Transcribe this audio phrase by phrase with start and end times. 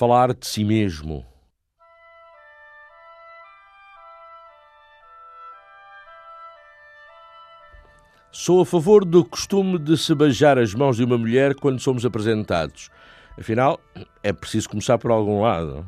[0.00, 1.26] Falar de si mesmo.
[8.32, 12.06] Sou a favor do costume de se beijar as mãos de uma mulher quando somos
[12.06, 12.88] apresentados.
[13.38, 13.78] Afinal,
[14.22, 15.86] é preciso começar por algum lado.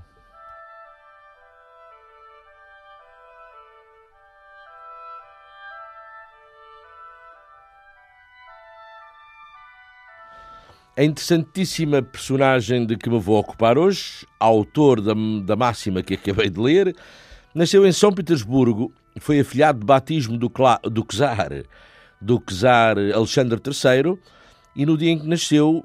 [10.95, 16.51] A interessantíssima personagem de que me vou ocupar hoje, autor da, da máxima que acabei
[16.51, 16.95] de ler,
[17.55, 20.53] nasceu em São Petersburgo, foi afilhado de batismo do,
[20.91, 21.65] do czar,
[22.21, 24.19] do czar Alexandre III,
[24.77, 25.83] e no dia em que nasceu,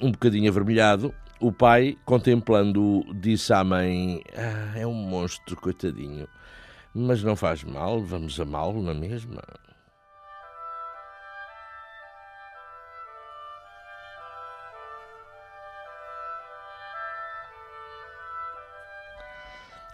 [0.00, 6.28] um bocadinho avermelhado, o pai, contemplando-o, disse à mãe: ah, É um monstro, coitadinho,
[6.94, 9.42] mas não faz mal, vamos amá-lo na mesma.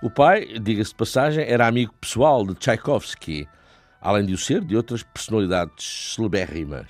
[0.05, 3.49] O pai, diga-se de passagem, era amigo pessoal de Tchaikovsky,
[4.03, 6.89] além de o ser de outras personalidades celebérrimas.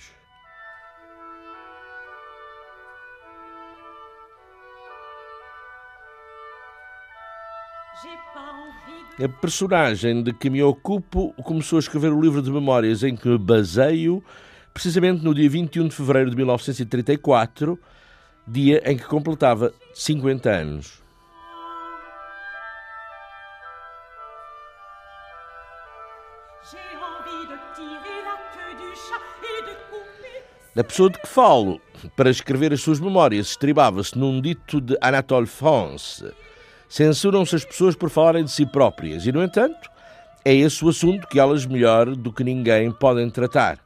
[9.23, 13.29] A personagem de que me ocupo começou a escrever o livro de memórias em que
[13.29, 14.24] me baseio
[14.73, 17.79] precisamente no dia 21 de fevereiro de 1934,
[18.45, 21.04] dia em que completava 50 anos.
[30.77, 31.80] A pessoa de que falo,
[32.17, 36.29] para escrever as suas memórias, estribava-se num dito de Anatole France.
[36.89, 39.89] Censuram-se as pessoas por falarem de si próprias e, no entanto,
[40.45, 43.79] é esse o assunto que elas melhor do que ninguém podem tratar.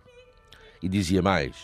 [0.82, 1.54] E dizia mais: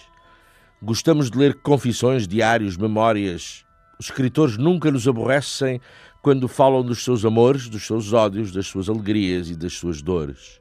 [0.82, 3.64] Gostamos de ler confissões, diários, memórias.
[3.98, 5.80] Os escritores nunca nos aborrecem
[6.20, 10.60] quando falam dos seus amores, dos seus ódios, das suas alegrias e das suas dores.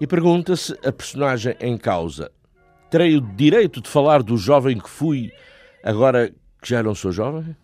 [0.00, 2.32] E pergunta-se a personagem em causa:
[2.88, 5.30] terei o direito de falar do jovem que fui,
[5.84, 7.54] agora que já não sou jovem?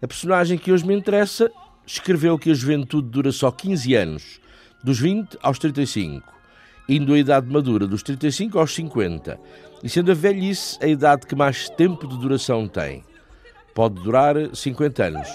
[0.00, 1.50] A personagem que hoje me interessa
[1.86, 4.40] escreveu que a juventude dura só 15 anos,
[4.82, 6.35] dos 20 aos 35
[6.88, 9.38] indo a idade madura dos 35 aos 50,
[9.82, 13.04] e sendo a velhice a idade que mais tempo de duração tem.
[13.74, 15.28] Pode durar 50 anos.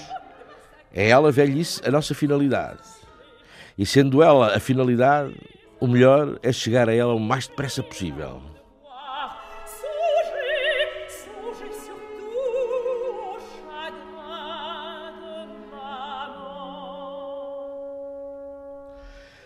[0.93, 2.79] É ela, a velhice, a nossa finalidade.
[3.77, 5.33] E sendo ela a finalidade,
[5.79, 8.41] o melhor é chegar a ela o mais depressa possível.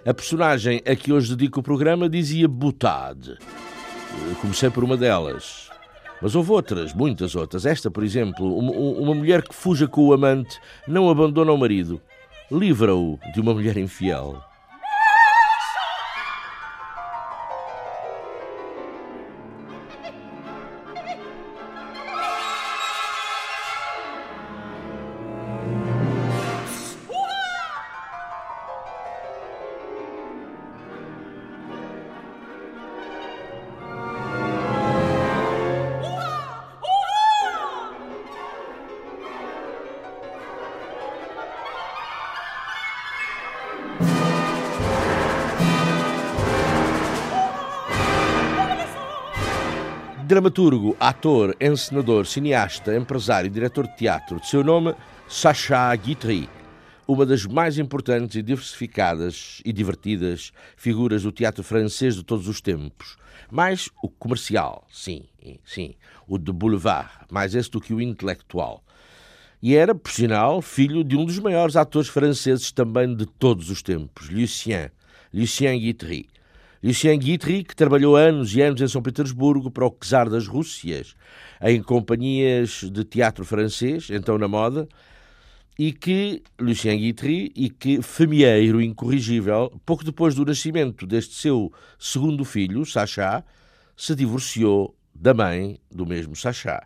[0.05, 3.39] A personagem a que hoje dedico o programa dizia butade.
[4.39, 5.67] Comecei por uma delas.
[6.21, 7.65] Mas houve outras, muitas outras.
[7.65, 11.99] Esta, por exemplo, uma, uma mulher que fuja com o amante não abandona o marido,
[12.51, 14.39] livra-o de uma mulher infiel.
[50.45, 54.93] Dramaturgo, ator, encenador, cineasta, empresário e diretor de teatro, de seu nome
[55.27, 56.47] Sacha Guitry,
[57.07, 62.61] uma das mais importantes e diversificadas e divertidas figuras do teatro francês de todos os
[62.61, 63.17] tempos.
[63.49, 65.23] Mais o comercial, sim,
[65.65, 65.95] sim,
[66.27, 68.83] o de boulevard, mais esse do que o intelectual.
[69.63, 73.81] E era, por sinal, filho de um dos maiores atores franceses também de todos os
[73.81, 74.91] tempos, Lucien,
[75.33, 76.29] Lucien Guitry.
[76.85, 81.15] Lucien Guitry, que trabalhou anos e anos em São Petersburgo para o czar das Rússias,
[81.59, 84.87] em companhias de teatro francês, então na moda,
[85.79, 92.45] e que Lucien Guitry e que Femieiro incorrigível, pouco depois do nascimento deste seu segundo
[92.45, 93.43] filho, Sacha,
[93.97, 96.83] se divorciou da mãe do mesmo Sacha.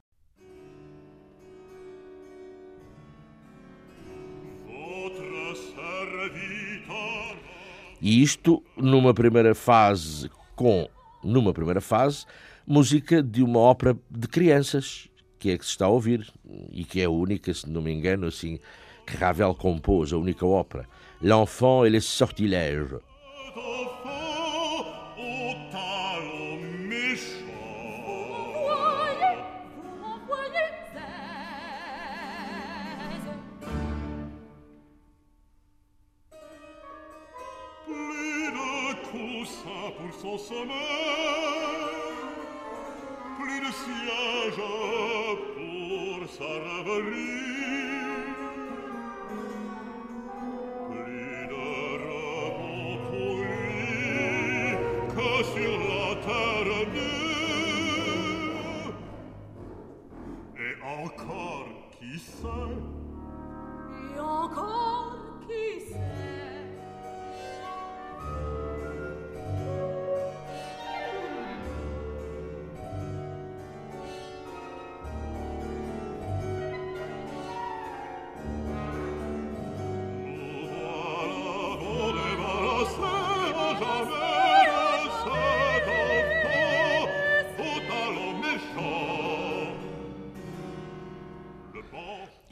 [8.01, 10.87] E isto numa primeira fase com
[11.23, 12.25] numa primeira fase
[12.65, 16.31] música de uma ópera de crianças que é que se está a ouvir
[16.71, 18.59] e que é a única, se não me engano, assim
[19.07, 20.87] que Ravel compôs, a única ópera,
[21.21, 23.01] L'enfant et les sortilèges.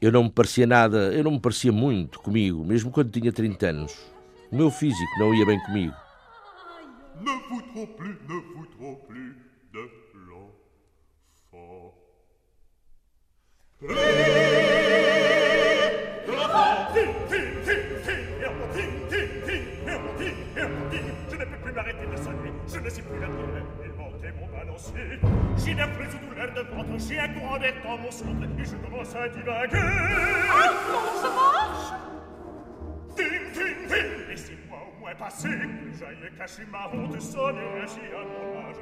[0.07, 3.67] Eu não me parecia nada, eu não me parecia muito comigo, mesmo quando tinha 30
[3.67, 3.93] anos.
[4.49, 5.93] O meu físico não ia bem comigo.
[7.19, 8.41] Ne vous plus, ne
[8.79, 9.35] vous plus
[9.73, 9.91] de
[10.29, 11.93] l'enfant.
[13.81, 13.87] Je
[21.35, 23.27] ne peux plus m'arrêter de sonner, je ne sais plus la
[24.21, 24.33] dire.
[24.39, 25.19] mon balancier.
[25.63, 28.65] J'ai la plus de douleur de ventre, j'ai un courant d'air dans mon centre, et
[28.65, 29.77] je commence à divaguer.
[29.77, 31.93] Ah, comment ça marche
[33.15, 38.23] Ding, ding, ding Laissez-moi au moins passer, que j'aille cacher ma honte, sonner ainsi à
[38.23, 38.75] mon âge.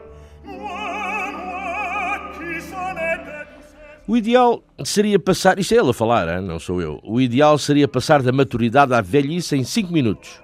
[0.43, 6.41] Moi, moi, qui O ideal seria passar, isto é ele a falar, hein?
[6.41, 6.99] não sou eu.
[7.03, 10.41] O ideal seria passar da maturidade à velhice em 5 minutos.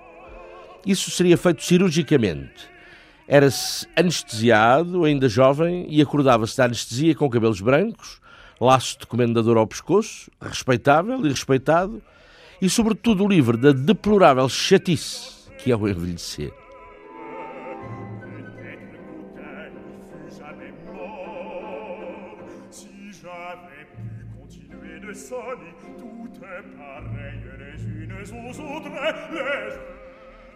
[0.84, 2.71] Isso seria feito cirurgicamente
[3.32, 8.20] era-se anestesiado, ainda jovem, e acordava-se da anestesia com cabelos brancos,
[8.60, 12.02] laço de comendador ao pescoço, respeitável e respeitado,
[12.62, 16.52] e sobretudo livre da deplorável chatice que é o envelhecer.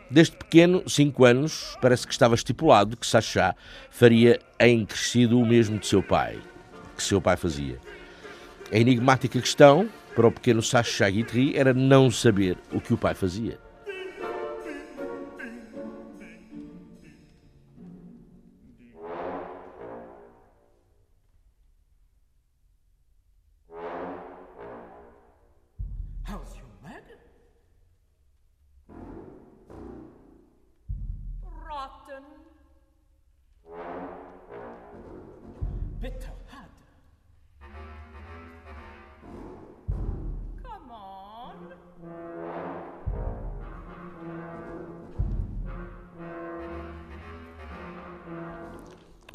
[0.09, 3.55] Desde pequeno, cinco anos, parece que estava estipulado que Sachá
[3.89, 6.37] faria em crescido o mesmo de seu pai,
[6.95, 7.79] que seu pai fazia.
[8.71, 13.13] A enigmática questão para o pequeno Sacha Guitry era não saber o que o pai
[13.13, 13.59] fazia.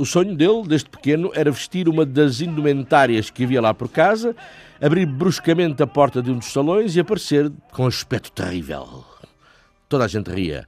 [0.01, 4.35] O sonho dele, desde pequeno, era vestir uma das indumentárias que havia lá por casa,
[4.81, 9.05] abrir bruscamente a porta de um dos salões e aparecer com um aspecto terrível.
[9.91, 10.67] Toda a gente ria.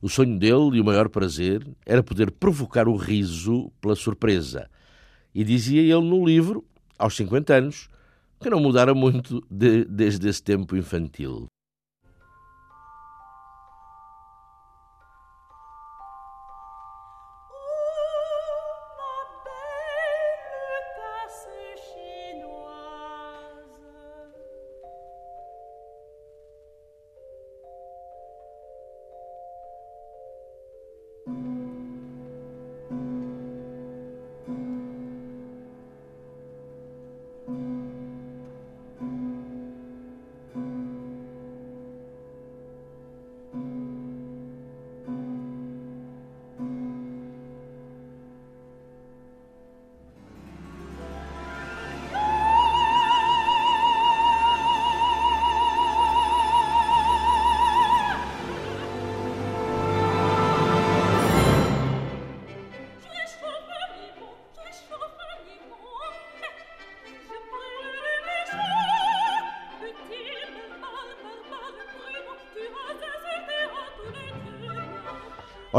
[0.00, 4.66] O sonho dele e o maior prazer era poder provocar o riso pela surpresa.
[5.34, 6.64] E dizia ele no livro,
[6.98, 7.90] aos 50 anos,
[8.40, 11.48] que não mudara muito de, desde esse tempo infantil.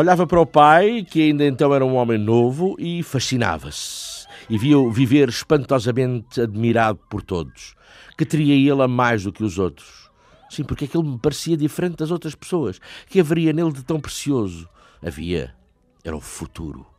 [0.01, 4.25] Olhava para o pai, que ainda então era um homem novo, e fascinava-se.
[4.49, 7.75] E via-o viver espantosamente admirado por todos.
[8.17, 10.09] Que teria ele a mais do que os outros?
[10.49, 12.79] Sim, porque que ele me parecia diferente das outras pessoas.
[13.05, 14.67] Que haveria nele de tão precioso?
[15.05, 15.53] Havia.
[16.03, 16.90] Era o futuro.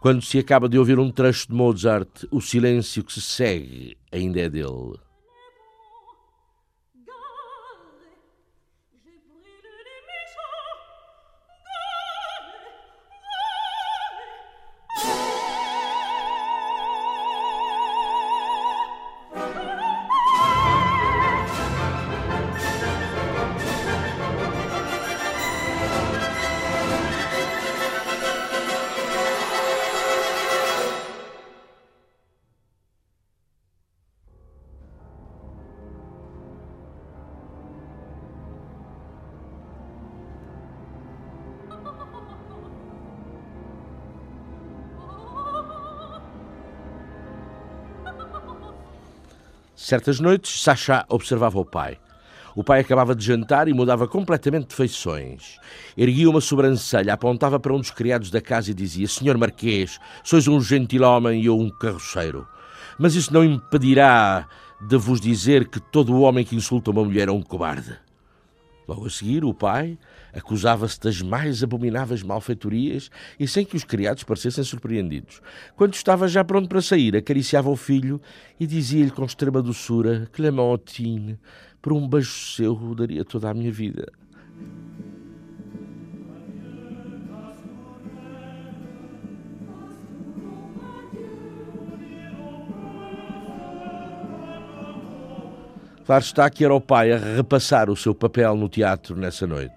[0.00, 4.40] Quando se acaba de ouvir um trecho de Mozart, o silêncio que se segue ainda
[4.40, 4.98] é dele.
[49.90, 51.98] Certas noites, Sacha observava o pai.
[52.54, 55.58] O pai acabava de jantar e mudava completamente de feições.
[55.98, 60.46] Erguia uma sobrancelha, apontava para um dos criados da casa e dizia: Senhor Marquês, sois
[60.46, 62.46] um gentil homem e eu um carroceiro.
[63.00, 64.46] Mas isso não impedirá
[64.80, 67.98] de vos dizer que todo o homem que insulta uma mulher é um cobarde.
[68.90, 69.96] Logo a seguir, o pai
[70.34, 75.40] acusava-se das mais abomináveis malfeitorias e sem que os criados parecessem surpreendidos.
[75.76, 78.20] Quando estava já pronto para sair, acariciava o filho
[78.58, 81.38] e dizia-lhe com extrema doçura: Clementine,
[81.80, 84.10] por um beijo seu daria toda a minha vida.
[96.10, 99.72] Claro está que era o pai a repassar o seu papel no teatro nessa noite.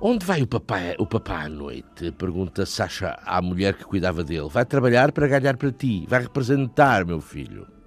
[0.00, 2.10] Onde vai o papai, o papá à noite?
[2.12, 4.48] Pergunta Sasha à mulher que cuidava dele.
[4.48, 6.06] Vai trabalhar para ganhar para ti.
[6.08, 7.79] Vai representar, meu filho.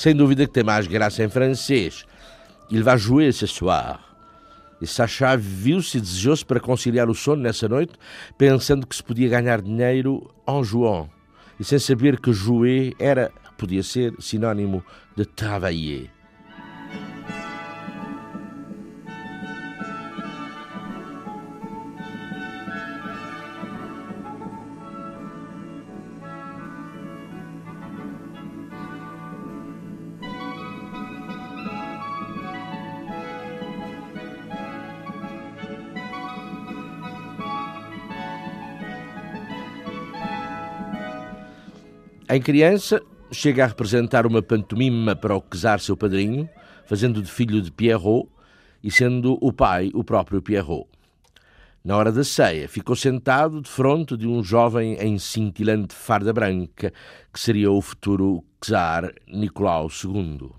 [0.00, 2.06] Sem dúvida que tem mais graça em francês.
[2.70, 4.00] Il va jouer ce soir.
[4.80, 7.92] E Sacha viu-se desejoso para conciliar o sono nessa noite,
[8.38, 11.10] pensando que se podia ganhar dinheiro en jouant,
[11.58, 14.82] e sem saber que jouer era, podia ser, sinônimo
[15.14, 16.08] de travailler.
[42.32, 46.48] Em criança, chega a representar uma pantomima para o quesar seu padrinho,
[46.86, 48.28] fazendo de filho de Pierrot
[48.84, 50.86] e sendo o pai o próprio Pierrot.
[51.84, 56.92] Na hora da ceia, ficou sentado de fronte de um jovem em cintilante farda branca,
[57.32, 60.52] que seria o futuro czar Nicolau II.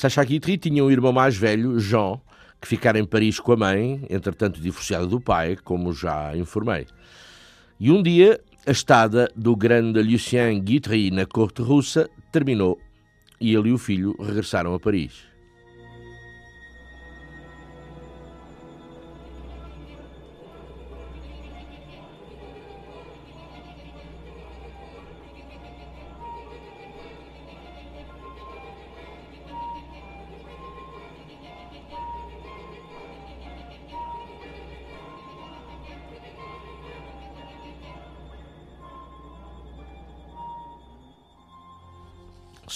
[0.00, 2.18] Sacha Guitry tinha um irmão mais velho, Jean,
[2.58, 6.86] que ficara em Paris com a mãe, entretanto divorciada do pai, como já informei.
[7.78, 12.78] E um dia, a estada do grande Lucien Guitry na corte russa terminou
[13.38, 15.29] e ele e o filho regressaram a Paris.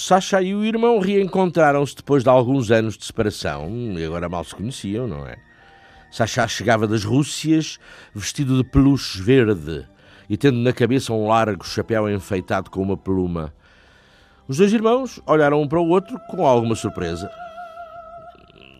[0.06, 4.54] Sasha e o irmão reencontraram-se depois de alguns anos de separação e agora mal se
[4.54, 5.38] conheciam, não é?
[6.10, 7.78] Sasha chegava das Rússias
[8.14, 9.88] vestido de peluche verde
[10.28, 13.54] e tendo na cabeça um largo chapéu enfeitado com uma pluma.
[14.46, 17.30] Os dois irmãos olharam um para o outro com alguma surpresa.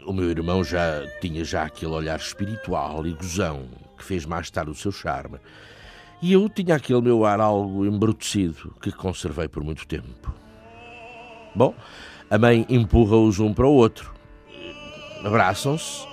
[0.07, 3.65] O meu irmão já tinha já aquele olhar espiritual e gozão
[3.97, 5.39] que fez mais tarde o seu charme.
[6.21, 10.44] E eu tinha aquele meu ar algo embrutecido que conservei por muito tempo.
[11.55, 11.75] Bom,
[12.31, 14.13] a mãe empurra-os um para o outro.
[15.25, 16.07] Abraçam-se.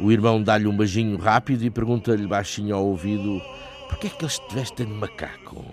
[0.00, 3.40] O irmão dá-lhe um beijinho rápido e pergunta-lhe baixinho ao ouvido:
[3.88, 5.64] Por que é que eles te vestem de macaco?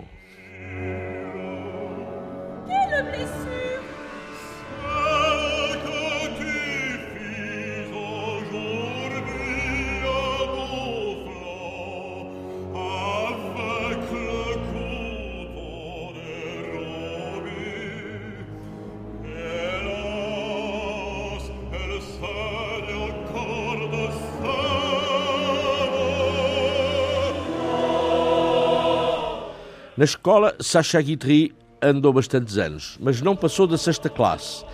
[30.01, 34.65] Na escola, Sacha Guitry andou bastantes anos, mas não passou da sexta classe.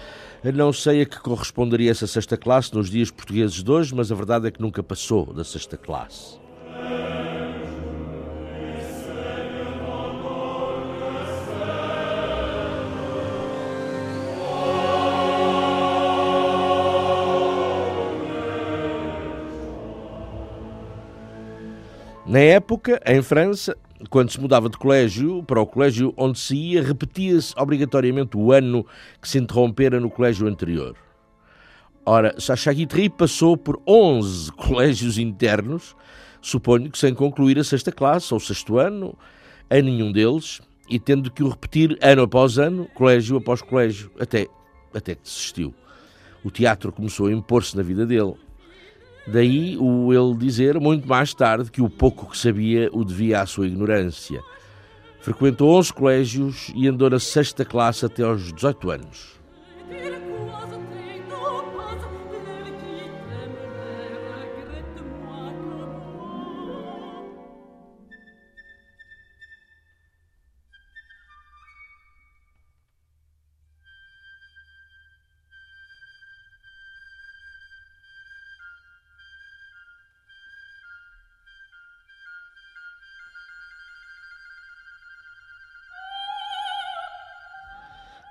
[0.41, 4.15] Não sei a que corresponderia essa sexta classe nos dias portugueses de hoje, mas a
[4.15, 6.39] verdade é que nunca passou da sexta classe.
[22.25, 23.75] Na época, em França,
[24.09, 28.85] quando se mudava de colégio para o colégio onde se ia, repetia-se obrigatoriamente o ano
[29.21, 30.95] que se interrompera no colégio anterior.
[32.05, 35.95] Ora, Sacha Guitry passou por 11 colégios internos,
[36.41, 39.17] suponho que sem concluir a sexta classe ou sexto ano,
[39.69, 44.47] a nenhum deles, e tendo que o repetir ano após ano, colégio após colégio, até,
[44.93, 45.73] até que desistiu.
[46.43, 48.35] O teatro começou a impor-se na vida dele.
[49.27, 53.45] Daí o ele dizer, muito mais tarde, que o pouco que sabia o devia à
[53.45, 54.41] sua ignorância.
[55.19, 59.37] Frequentou 11 colégios e andou na sexta classe até aos 18 anos.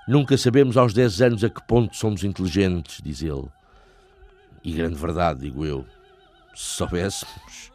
[0.07, 3.49] Nunca sabemos aos 10 anos a que ponto somos inteligentes, diz ele.
[4.63, 5.85] E grande verdade, digo eu.
[6.55, 7.71] Se soubéssemos.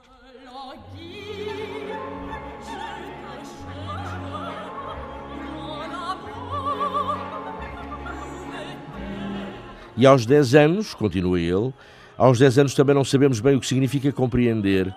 [9.94, 11.72] E aos 10 anos, continua ele,
[12.16, 14.92] aos 10 anos também não sabemos bem o que significa compreender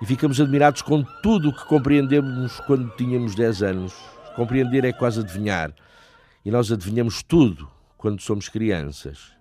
[0.00, 3.92] e ficamos admirados com tudo o que compreendemos quando tínhamos 10 anos.
[4.36, 5.72] Compreender é quase adivinhar
[6.46, 9.35] e nós adivinhamos tudo quando somos crianças.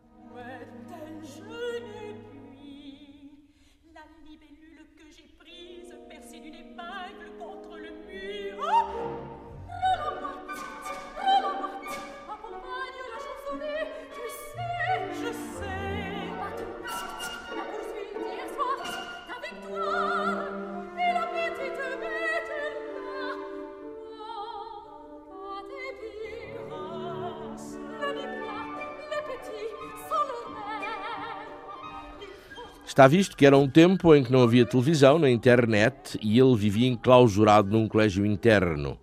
[32.96, 36.56] Está visto que era um tempo em que não havia televisão na internet e ele
[36.56, 38.98] vivia enclausurado num colégio interno.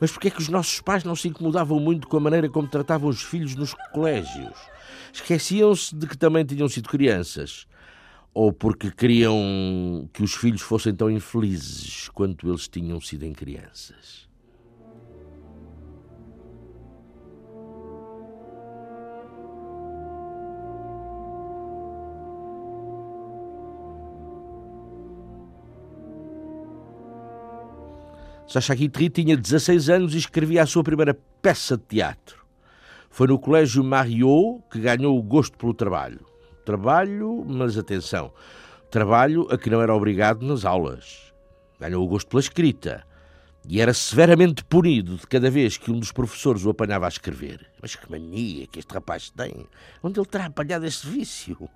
[0.00, 2.66] Mas porquê é que os nossos pais não se incomodavam muito com a maneira como
[2.66, 4.56] tratavam os filhos nos colégios?
[5.12, 7.66] Esqueciam-se de que também tinham sido crianças?
[8.32, 14.26] Ou porque queriam que os filhos fossem tão infelizes quanto eles tinham sido em crianças?
[28.48, 32.46] Sacha Guitry tinha 16 anos e escrevia a sua primeira peça de teatro.
[33.10, 36.24] Foi no Colégio Mariot que ganhou o gosto pelo trabalho.
[36.64, 38.32] Trabalho, mas atenção,
[38.90, 41.30] trabalho a que não era obrigado nas aulas.
[41.78, 43.04] Ganhou o gosto pela escrita
[43.68, 47.70] e era severamente punido de cada vez que um dos professores o apanhava a escrever.
[47.82, 49.66] Mas que mania que este rapaz tem!
[50.02, 51.68] Onde ele terá apanhado esse vício?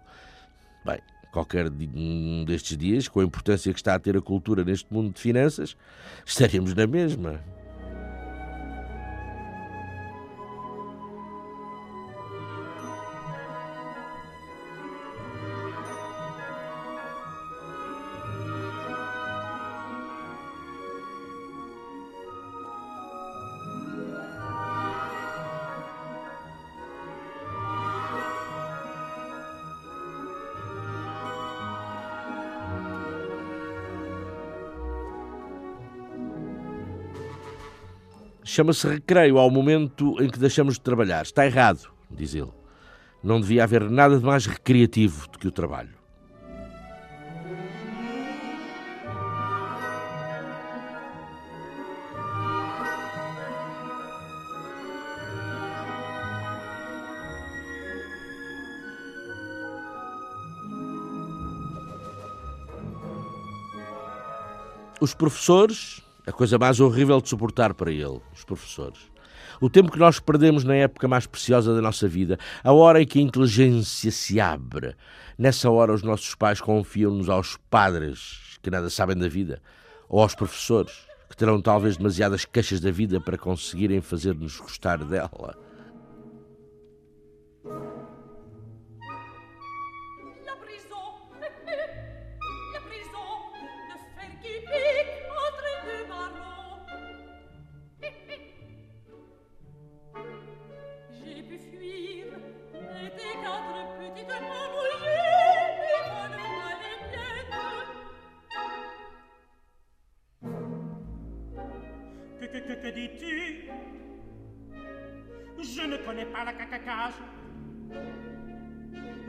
[0.87, 1.01] Bem,
[1.33, 5.13] qualquer um destes dias, com a importância que está a ter a cultura neste mundo
[5.15, 5.75] de finanças,
[6.25, 7.41] estaremos na mesma.
[38.53, 41.23] Chama-se recreio ao momento em que deixamos de trabalhar.
[41.23, 42.53] Está errado, diz ele.
[43.25, 45.89] Não devia haver nada de mais recreativo do que o trabalho.
[65.01, 68.99] Os professores, a coisa mais horrível de suportar para ele, os professores.
[69.61, 73.07] O tempo que nós perdemos na época mais preciosa da nossa vida, a hora em
[73.07, 74.95] que a inteligência se abre.
[75.39, 79.61] Nessa hora, os nossos pais confiam-nos aos padres que nada sabem da vida,
[80.09, 80.93] ou aos professores
[81.29, 85.57] que terão talvez demasiadas queixas da vida para conseguirem fazer-nos gostar dela.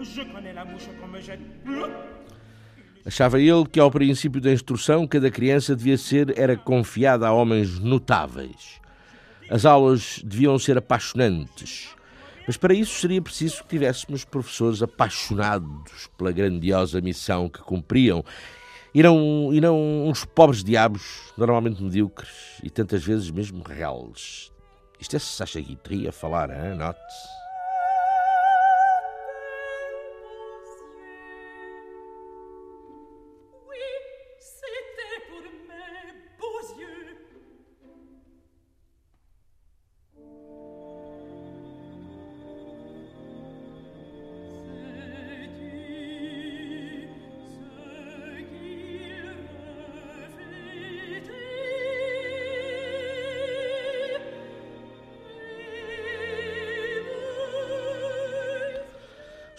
[0.01, 0.89] Je connais la mouche.
[3.05, 7.79] Achava ele que ao princípio da instrução cada criança devia ser era confiada a homens
[7.79, 8.81] notáveis.
[9.49, 11.89] As aulas deviam ser apaixonantes.
[12.47, 18.23] Mas para isso seria preciso que tivéssemos professores apaixonados pela grandiosa missão que cumpriam
[18.93, 24.51] e não, e não uns pobres diabos, normalmente medíocres e tantas vezes mesmo reales.
[24.99, 26.49] Isto é Sacha Guitry a falar?
[26.75, 27.42] Note-se.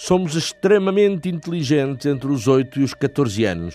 [0.07, 3.75] Somos extremamente inteligentes entre os 8 e os 14 anos.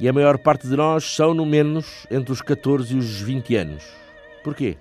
[0.00, 3.54] E a maior parte de nós são, no menos, entre os 14 e os 20
[3.54, 3.84] anos.
[4.42, 4.76] Porquê?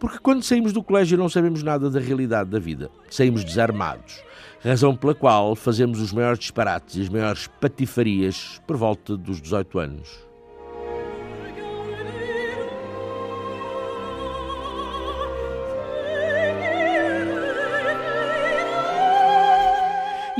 [0.00, 2.90] Porque quando saímos do colégio não sabemos nada da realidade da vida.
[3.08, 4.24] Saímos desarmados.
[4.60, 9.78] Razão pela qual fazemos os maiores disparates e as maiores patifarias por volta dos 18
[9.78, 10.26] anos.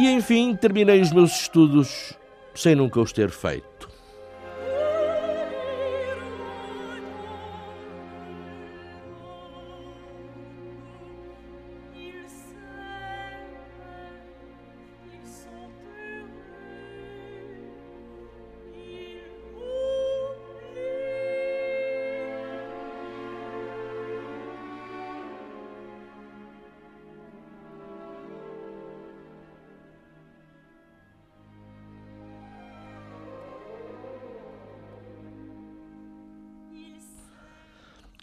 [0.06, 2.14] E enfim, terminei os meus estudos
[2.54, 3.75] sem nunca os ter feito.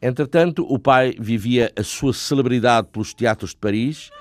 [0.05, 4.11] Entretanto, o pai vivia a sua celebridade pelos teatros de Paris,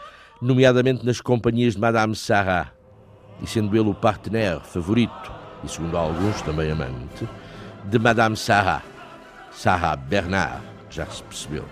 [0.40, 2.72] nomeadamente nas companhias de Madame Sarah,
[3.42, 5.32] e sendo ele o partenaire favorito,
[5.64, 7.28] e segundo alguns também amante,
[7.84, 8.84] de Madame Sarah,
[9.50, 11.64] Sarah Bernard, já se percebeu.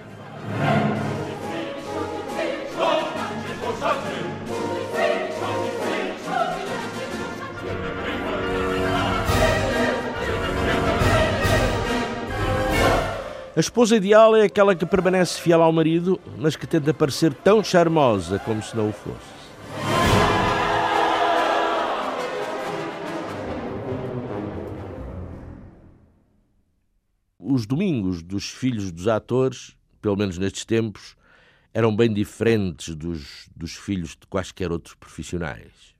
[13.57, 17.65] A esposa ideal é aquela que permanece fiel ao marido, mas que tenta parecer tão
[17.65, 19.41] charmosa como se não o fosse.
[27.41, 31.17] Os domingos dos filhos dos atores, pelo menos nestes tempos,
[31.75, 35.97] eram bem diferentes dos, dos filhos de quaisquer outros profissionais.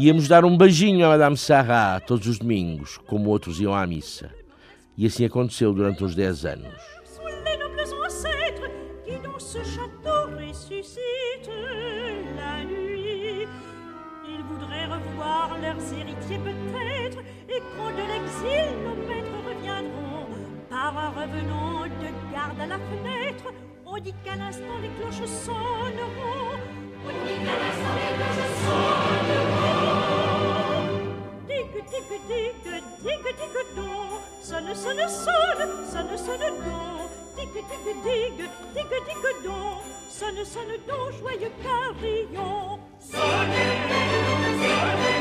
[0.00, 4.30] Íamos dar um beijinho a Madame Sarrat todos os domingos, como outros iam à missa.
[4.96, 6.72] E assim aconteceu durante uns 10 anos.
[15.60, 20.28] leurs héritiers peut-être, et quand de l'exil nos maîtres reviendront,
[20.70, 22.08] par un revenant de
[31.90, 33.88] tic tic tic tic do
[34.42, 36.78] sonne sonne sonne sonne sonne do
[37.36, 39.56] tic tic tic tic tic do
[40.10, 40.98] sonne sonne don.
[41.18, 42.78] joyeux carillon.
[43.00, 45.18] Sonne sonne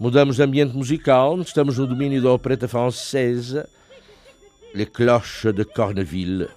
[0.00, 3.68] Mudamos de ambiente musical, estamos no domínio da opereta francesa,
[4.72, 6.48] Les Cloches de Corneville.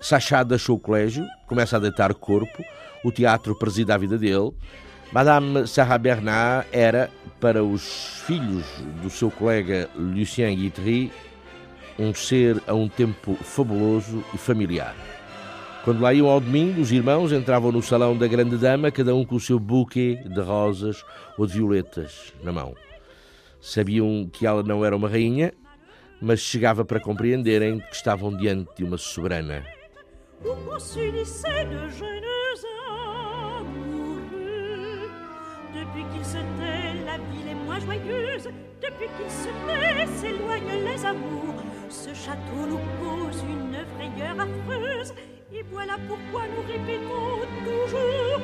[0.00, 2.64] Sacha deixou o colégio, começa a deitar corpo,
[3.04, 4.52] o teatro presida a vida dele.
[5.12, 8.64] Madame Sarah Bernard era, para os filhos
[9.02, 11.12] do seu colega Lucien Guitry,
[11.98, 14.96] um ser a um tempo fabuloso e familiar.
[15.84, 19.26] Quando lá iam ao domingo, os irmãos entravam no salão da grande dama, cada um
[19.26, 21.04] com o seu buquê de rosas
[21.36, 22.74] ou de violetas na mão.
[23.60, 25.52] Sabiam que ela não era uma rainha,
[26.22, 29.64] mas chegava para compreenderem que estavam diante de uma soberana.
[35.74, 37.18] Depuis qu'ils se tait, la
[37.66, 38.48] moins joyeuse.
[38.80, 39.50] Depuis qu'ils se
[40.20, 41.62] s'éloignent les amours.
[41.90, 42.78] Ce château nous
[43.42, 45.12] une frayeur affreuse.
[45.52, 48.40] Et voilà pourquoi nous répétons toujours.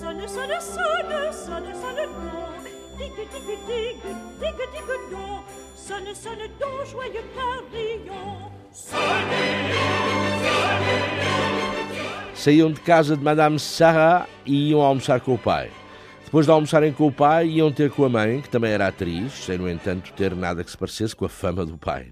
[0.00, 2.52] Sonne, sonne, sonne, sonne, sonne, don.
[2.96, 5.44] Digue, digue, digue, digue, digue, don.
[5.76, 8.50] Sonne, sonne, don, joyeux carillon.
[12.34, 15.70] Saíam de casa de Madame Sarah e iam almoçar com o pai.
[16.24, 19.34] Depois de almoçarem com o pai, iam ter com a mãe, que também era atriz,
[19.34, 22.08] sem, no entanto, ter nada que se parecesse com a fama do pai.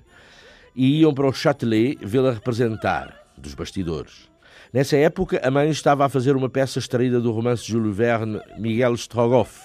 [0.76, 4.27] E iam para o Châtelet vê-la representar, dos bastidores.
[4.72, 8.38] Nessa época, a mãe estava a fazer uma peça extraída do romance de Jules Verne,
[8.58, 9.60] Miguel Strogoff.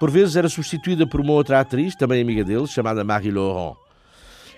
[0.00, 3.76] Por vezes era substituída por uma outra atriz, também amiga dele, chamada Marie Laurent.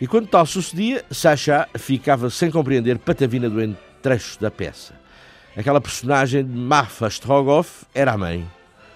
[0.00, 4.94] E quando tal sucedia, Sacha ficava sem compreender patavina do entrecho da peça.
[5.54, 8.50] Aquela personagem de Marfa Strogoff era a mãe.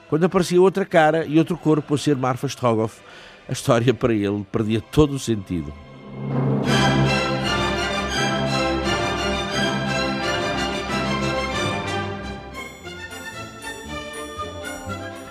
[0.08, 3.00] Quando aparecia outra cara e outro corpo a ser Marfa Strogoff,
[3.46, 5.72] a história para ele perdia todo o sentido.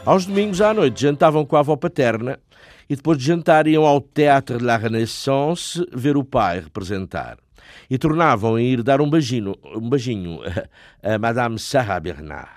[0.08, 2.40] Aos domingos à noite jantavam com a avó paterna
[2.90, 7.38] e depois de jantar iam ao Théâtre de la Renaissance ver o pai representar.
[7.90, 10.40] E tornavam a ir dar um beijinho, um beijinho
[11.04, 12.48] a Madame Sarah Bernard.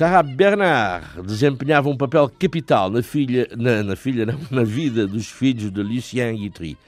[0.00, 5.26] Sarah Bernard desempenhava um papel capital na filha, na, na filha não, na vida dos
[5.26, 6.78] filhos de Lucien Guitry.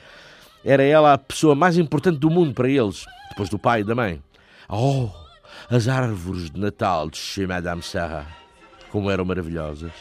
[0.64, 3.94] Era ela a pessoa mais importante do mundo para eles, depois do pai e da
[3.94, 4.22] mãe.
[4.66, 5.10] Oh,
[5.68, 8.26] as árvores de Natal de Madame Sarah,
[8.90, 9.92] como eram maravilhosas.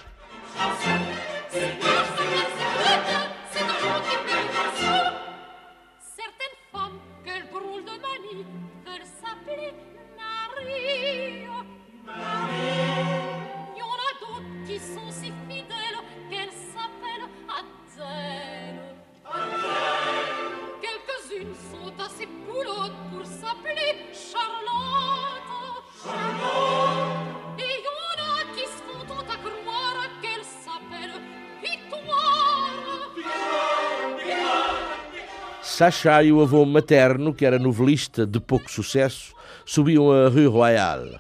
[35.82, 39.34] Sacha e o avô materno, que era novelista de pouco sucesso,
[39.66, 41.20] subiam a Rue Royale.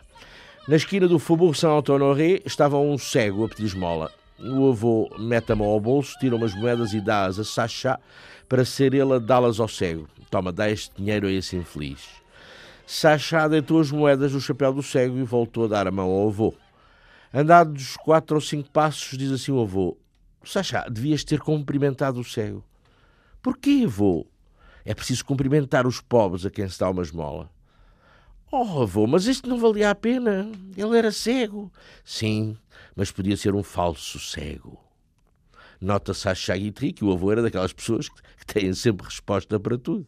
[0.67, 4.12] Na esquina do Faubourg Saint-Honoré estava um cego a pedir esmola.
[4.39, 8.00] O avô mete a mão ao bolso, tira umas moedas e dá-as a Sacha
[8.47, 10.08] para ser ele a dá-las ao cego.
[10.30, 12.08] Toma, dá este dinheiro a esse infeliz.
[12.86, 16.28] Sacha deitou as moedas no chapéu do cego e voltou a dar a mão ao
[16.28, 16.54] avô.
[17.34, 19.97] Andados quatro ou cinco passos, diz assim o avô:
[20.43, 22.63] Sacha, devias ter cumprimentado o cego.
[23.41, 24.28] Porquê, avô?
[24.86, 27.50] É preciso cumprimentar os pobres a quem se dá uma esmola.
[28.52, 30.52] Oh, avô, mas isto não valia a pena.
[30.76, 31.72] Ele era cego.
[32.04, 32.58] Sim,
[32.96, 34.78] mas podia ser um falso cego.
[35.80, 40.06] Nota-se a Chagitri que o avô era daquelas pessoas que têm sempre resposta para tudo.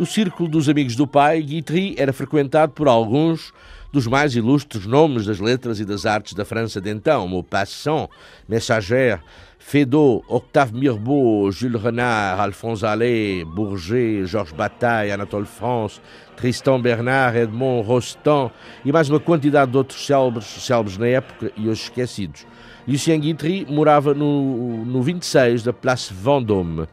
[0.00, 3.52] No círculo dos amigos do pai, Guitry era frequentado por alguns
[3.92, 8.08] dos mais ilustres nomes das letras e das artes da França de então, Maupassant,
[8.48, 9.20] Messager,
[9.58, 16.00] Feydeau, Octave Mirbeau, Jules Renard, Alphonse Allais, Bourget, Georges Bataille, Anatole France,
[16.34, 18.50] Tristan Bernard, Edmond Rostand
[18.82, 22.46] e mais uma quantidade de outros célebres, célebres na época e hoje esquecidos.
[22.88, 26.88] Lucien Guitry morava no, no 26 da Place Vendôme.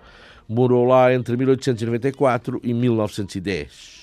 [0.47, 3.97] Morou lá entre 1894 e 1910.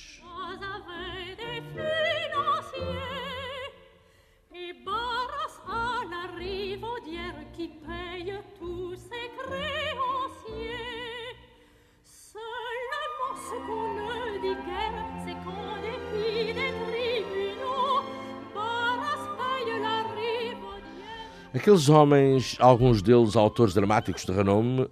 [21.55, 24.87] Aqueles homens, alguns deles autores dramáticos de renome,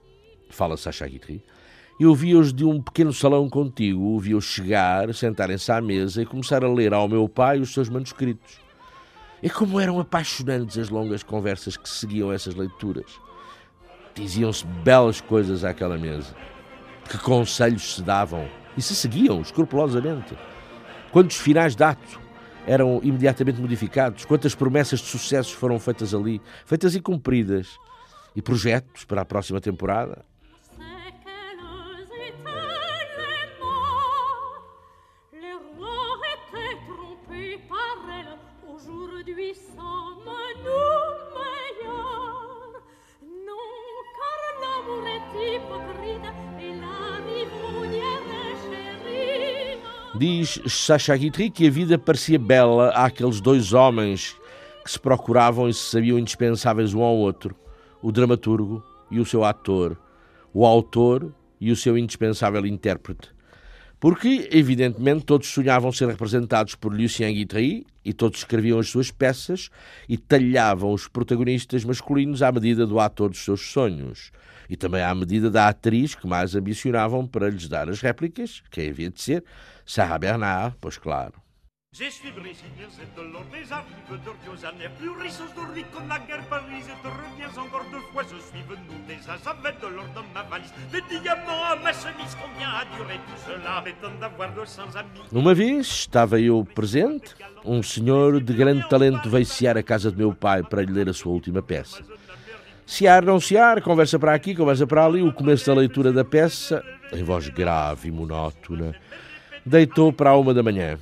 [0.55, 1.43] fala Sacha Guitry,
[2.01, 6.73] eu vi-os de um pequeno salão contigo, vi-os chegar, sentarem-se à mesa e começar a
[6.73, 8.61] ler ao meu pai os seus manuscritos.
[9.43, 13.21] E como eram apaixonantes as longas conversas que seguiam essas leituras.
[14.15, 16.35] Diziam-se belas coisas àquela mesa.
[17.09, 20.37] Que conselhos se davam e se seguiam escrupulosamente.
[21.11, 22.21] Quantos finais de ato
[22.67, 27.69] eram imediatamente modificados, quantas promessas de sucessos foram feitas ali, feitas e cumpridas,
[28.35, 30.25] e projetos para a próxima temporada.
[50.23, 54.37] Diz Sacha Guitry que a vida parecia bela àqueles dois homens
[54.85, 57.57] que se procuravam e se sabiam indispensáveis um ao outro,
[58.01, 58.81] o dramaturgo
[59.11, 59.99] e o seu ator,
[60.55, 63.31] o autor e o seu indispensável intérprete.
[63.99, 69.71] Porque, evidentemente, todos sonhavam ser representados por Lucien Guitry e todos escreviam as suas peças
[70.09, 74.31] e talhavam os protagonistas masculinos à medida do ator dos seus sonhos
[74.73, 78.81] e também à medida da atriz que mais ambicionavam para lhes dar as réplicas, que
[78.89, 79.45] havia de ser
[79.87, 81.33] Sarah Bernard, pois claro.
[81.95, 86.43] Je suis brésilien, c'est de l'or, les arrives d'Ordiosane, plus riche aujourd'hui qu'on la guerre
[86.49, 90.25] Paris, et te reviens encore deux fois, je suis venu déjà, j'avais de l'or dans
[90.33, 94.97] ma valise, des diamants à ma chemise, combien a duré tout cela, m'étonne d'avoir 200
[94.97, 95.21] amis.
[95.31, 100.17] Uma vez estava eu presente, um senhor de grande talento veio sear a casa do
[100.17, 102.03] meu pai para lhe ler a sua última peça.
[102.87, 106.83] Sear, não sear, conversa para aqui, conversa para ali, o começo da leitura da peça,
[107.13, 108.95] em voz grave e monótona,
[109.65, 110.99] deitou para a uma da manhã.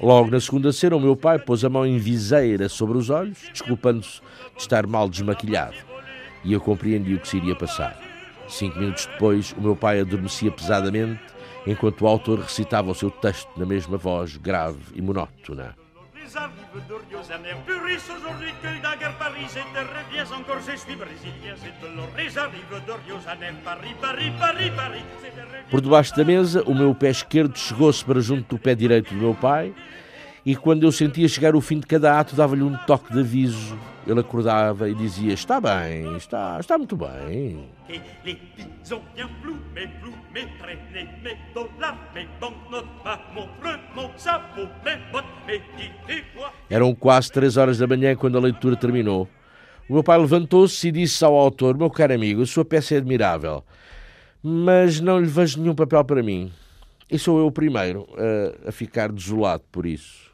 [0.00, 4.20] Logo na segunda-feira, o meu pai pôs a mão em viseira sobre os olhos, desculpando-se
[4.54, 5.76] de estar mal desmaquilhado.
[6.44, 7.98] E eu compreendi o que se iria passar.
[8.48, 11.20] Cinco minutos depois, o meu pai adormecia pesadamente,
[11.66, 15.85] enquanto o autor recitava o seu texto na mesma voz grave e monótona.
[17.64, 18.68] Plus riche aujourd'hui que
[19.18, 19.46] Paris,
[20.32, 21.54] encore, je suis brésilien,
[23.64, 25.04] Paris, Paris, Paris, Paris.
[25.70, 29.20] Por debaixo da mesa, o meu pé esquerdo chegou-se para junto do pé direito do
[29.20, 29.74] meu pai,
[30.46, 33.76] e quando eu sentia chegar o fim de cada ato, dava-lhe um toque de aviso.
[34.06, 37.68] Ele acordava e dizia: Está bem, está, está muito bem.
[46.70, 49.28] Eram quase três horas da manhã quando a leitura terminou.
[49.88, 52.98] O meu pai levantou-se e disse ao autor: Meu caro amigo, a sua peça é
[52.98, 53.64] admirável,
[54.40, 56.52] mas não lhe vejo nenhum papel para mim.
[57.10, 58.06] E sou eu o primeiro
[58.64, 60.25] a, a ficar desolado por isso.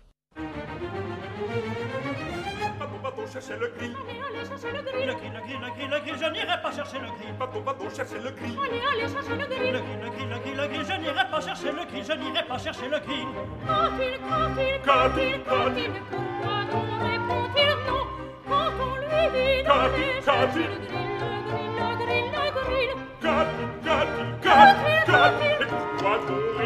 [3.33, 3.87] Chercher le cri.
[3.87, 5.07] Allez, allez, chercher le cri.
[5.07, 7.33] Le cri, le cri, le cri, le cri, je n'irai pas chercher le cri.
[7.39, 8.57] Bateau, bateau, chercher le cri.
[8.63, 9.73] Allez, allez, chercher le cri.
[9.73, 12.03] Le cri, le cri, le cri, le cri, je n'irai pas chercher le cri.
[12.05, 13.27] Je n'irai pas chercher le cri.
[13.67, 18.05] Quand-il, quand-il, quand-il, quand-il, pourquoi non répond-il non
[18.49, 22.93] Quand on lui dit d'aller chercher le grill, le grill, le grill, le grill.
[23.23, 24.29] Quand-il, quand-il,
[25.07, 26.62] quand-il, quand-il, et pourquoi non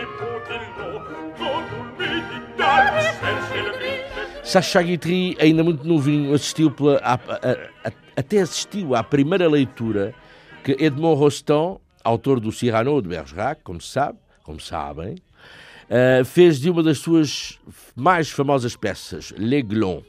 [4.47, 10.15] Sacha Guitry, ainda muito novinho, assistiu pela, a, a, a, até assistiu à primeira leitura
[10.63, 16.61] que Edmond Rostand, autor do Cyrano de Bergerac, como se sabe, como sabem, uh, fez
[16.61, 17.59] de uma das suas
[17.97, 20.03] mais famosas peças, L'Aiglon.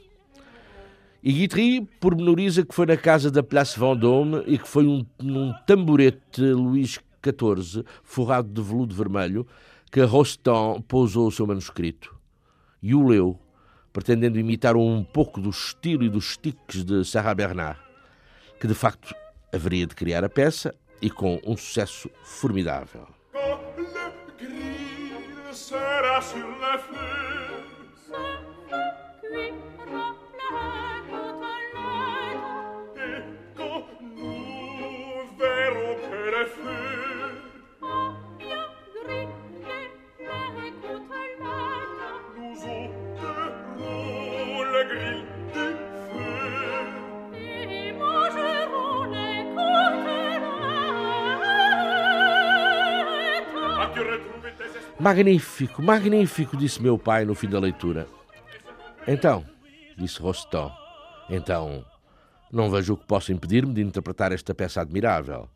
[1.20, 5.52] E Guitry pormenoriza que foi na casa da Place Vendôme e que foi um, um
[5.66, 9.44] tamborete Luís XIV, forrado de veludo vermelho,
[9.90, 12.16] que Rostand pousou o seu manuscrito
[12.80, 13.36] e o leu
[13.92, 17.80] pretendendo imitar um pouco do estilo e dos tiques de Sarah Bernard,
[18.60, 19.14] que de facto
[19.52, 23.06] haveria de criar a peça e com um sucesso formidável.
[54.98, 58.08] Magnífico, magnífico, disse meu pai no fim da leitura.
[59.06, 59.44] Então,
[59.96, 60.72] disse Rostand,
[61.30, 61.84] então,
[62.52, 65.48] não vejo o que possa impedir-me de interpretar esta peça admirável.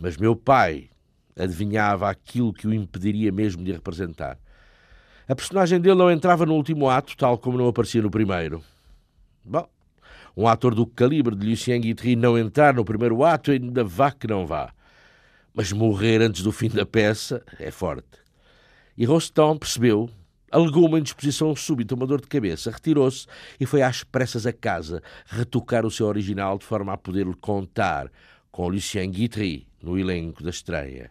[0.00, 0.90] Mas meu pai
[1.38, 4.38] adivinhava aquilo que o impediria mesmo de representar.
[5.28, 8.62] A personagem dele não entrava no último ato, tal como não aparecia no primeiro.
[9.44, 9.68] Bom,
[10.36, 14.26] um ator do calibre de Lucien Guitry não entrar no primeiro ato ainda vá que
[14.26, 14.72] não vá.
[15.54, 18.18] Mas morrer antes do fim da peça é forte.
[18.96, 20.08] E Rostand percebeu,
[20.50, 23.26] alegou uma indisposição súbita, uma dor de cabeça, retirou-se
[23.58, 28.10] e foi às pressas a casa retocar o seu original de forma a poder-lhe contar
[28.50, 31.10] com Lucien Guitry no elenco da estreia.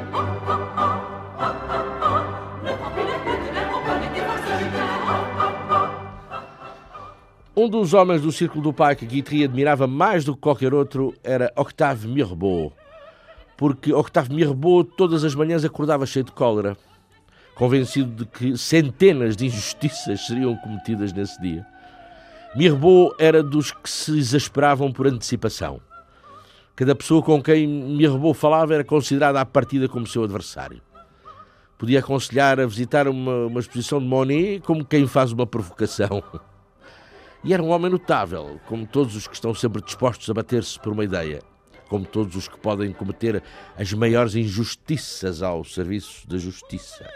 [7.56, 11.14] Um dos homens do círculo do pai que Guitry admirava mais do que qualquer outro
[11.22, 12.72] era Octave Mirbeau,
[13.60, 16.78] porque Octave Mirbeau todas as manhãs acordava cheio de cólera,
[17.54, 21.68] convencido de que centenas de injustiças seriam cometidas nesse dia.
[22.56, 25.82] Mirbeau era dos que se exasperavam por antecipação.
[26.74, 30.82] Cada pessoa com quem Mirbeau falava era considerada à partida como seu adversário.
[31.78, 36.24] Podia aconselhar a visitar uma, uma exposição de Monet como quem faz uma provocação.
[37.44, 40.94] E era um homem notável, como todos os que estão sempre dispostos a bater-se por
[40.94, 41.42] uma ideia,
[41.90, 43.44] como todos os que podem cometer
[43.76, 47.10] as maiores injustiças ao serviço da justiça.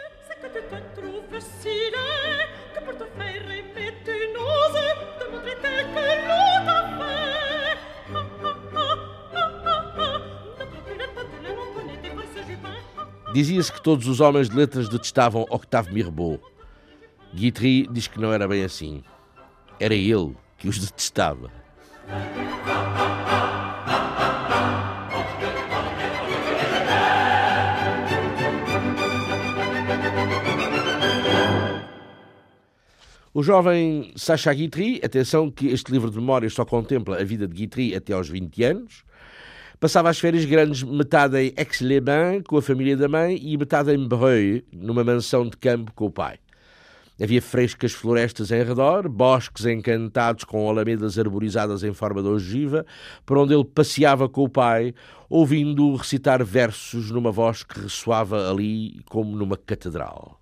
[13.32, 16.40] Dizia-se que todos os homens de letras detestavam Octave Mirbeau.
[17.34, 19.02] Guitry diz que não era bem assim.
[19.80, 21.50] Era ele que os detestava.
[33.34, 37.54] O jovem Sacha Guitry, atenção que este livro de memórias só contempla a vida de
[37.54, 39.04] Guitry até aos 20 anos,
[39.80, 44.08] Passava as férias grandes metade em Aix-les-Bains com a família da mãe e metade em
[44.08, 46.38] Breuil, numa mansão de campo com o pai.
[47.20, 52.86] Havia frescas florestas em redor, bosques encantados com alamedas arborizadas em forma de ogiva,
[53.26, 54.94] por onde ele passeava com o pai,
[55.28, 60.40] ouvindo recitar versos numa voz que ressoava ali como numa catedral.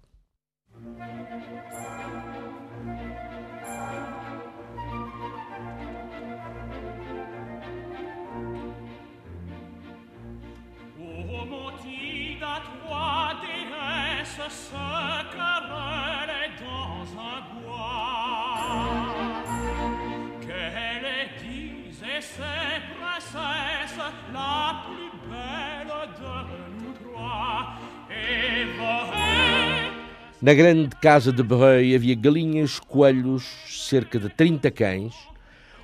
[30.42, 35.14] Na grande casa de Berrei havia galinhas, coelhos, cerca de 30 cães,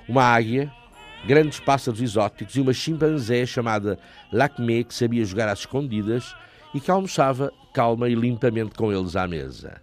[0.09, 0.69] uma águia,
[1.25, 4.01] grandes pássaros exóticos e uma chimpanzé chamada
[4.33, 6.35] Lacmé que sabia jogar às escondidas
[6.75, 9.81] e que almoçava calma e limpamente com eles à mesa.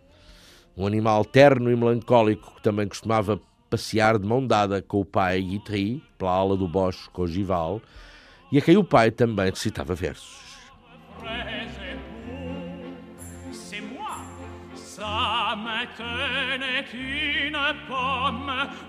[0.76, 3.40] Um animal terno e melancólico que também costumava
[3.70, 7.82] passear de mão dada com o pai Guitry pela ala do bosque ogival
[8.52, 10.44] e a quem o pai também recitava versos.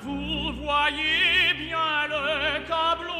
[0.02, 3.16] vous voyez bien le tableau.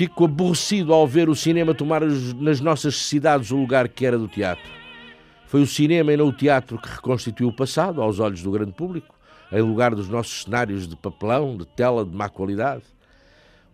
[0.00, 4.26] Fico aborrecido ao ver o cinema tomar nas nossas cidades o lugar que era do
[4.26, 4.64] teatro.
[5.44, 8.72] Foi o cinema e não o teatro que reconstituiu o passado aos olhos do grande
[8.72, 9.14] público,
[9.52, 12.82] em lugar dos nossos cenários de papelão, de tela de má qualidade.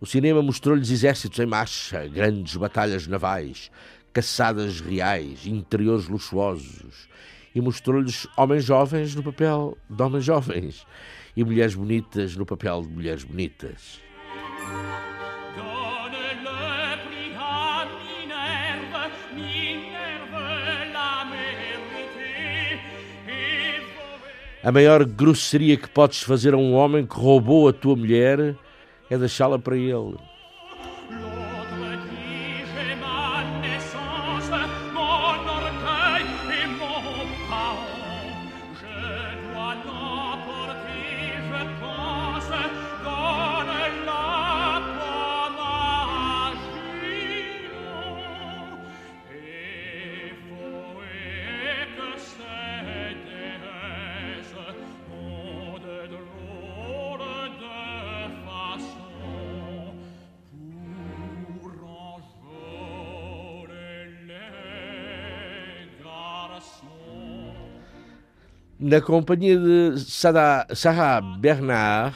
[0.01, 3.71] O cinema mostrou-lhes exércitos em marcha, grandes batalhas navais,
[4.17, 7.07] caçadas reais, interiores luxuosos,
[7.53, 10.87] e mostrou-lhes homens jovens no papel de homens jovens
[11.35, 14.01] e mulheres bonitas no papel de mulheres bonitas.
[24.63, 28.55] A maior grosseria que podes fazer a um homem que roubou a tua mulher
[29.11, 30.17] é deixá-la para ele.
[68.87, 72.15] Na companhia de Sarah Bernard,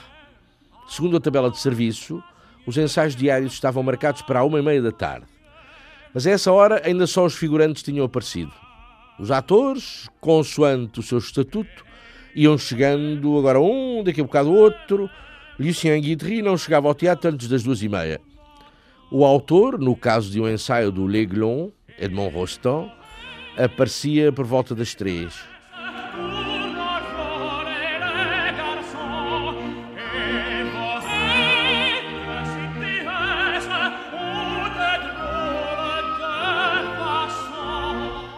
[0.87, 2.23] segundo a tabela de serviço,
[2.65, 5.25] os ensaios diários estavam marcados para a uma e meia da tarde.
[6.13, 8.53] Mas a essa hora ainda só os figurantes tinham aparecido.
[9.19, 11.83] Os atores, consoante o seu estatuto,
[12.33, 15.09] iam chegando agora um, daqui a bocado outro.
[15.59, 18.21] Lucien Guitry não chegava ao teatro antes das duas e meia.
[19.11, 21.69] O autor, no caso de um ensaio do L'Aiglon,
[21.99, 22.89] Edmond Rostand,
[23.57, 25.50] aparecia por volta das três.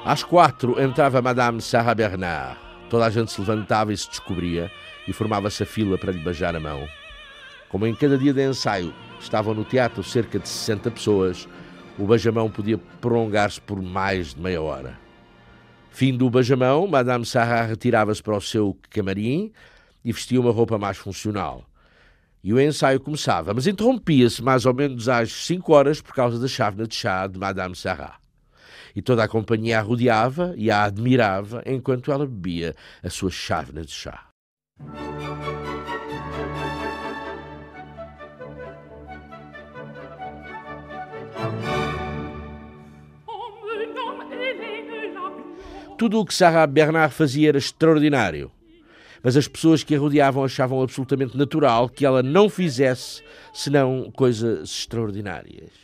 [0.05, 2.59] Às quatro entrava Madame Sarah Bernard.
[2.89, 4.69] Toda a gente se levantava e se descobria
[5.07, 6.85] e formava-se a fila para lhe beijar a mão.
[7.69, 11.47] Como em cada dia de ensaio estavam no teatro cerca de 60 pessoas,
[11.97, 14.99] o beijamão podia prolongar-se por mais de meia hora.
[15.89, 19.53] Fim do beijamão, Madame Sarah retirava-se para o seu camarim
[20.03, 21.63] e vestia uma roupa mais funcional.
[22.43, 26.47] E o ensaio começava, mas interrompia-se mais ou menos às cinco horas por causa da
[26.49, 28.21] chávena de chá de Madame Sarah
[28.95, 33.83] e toda a companhia a rodeava e a admirava enquanto ela bebia a sua chávena
[33.83, 34.27] de chá.
[45.97, 48.51] Tudo o que Sarah Bernard fazia era extraordinário,
[49.23, 53.23] mas as pessoas que a rodeavam achavam absolutamente natural que ela não fizesse
[53.53, 55.82] senão coisas extraordinárias.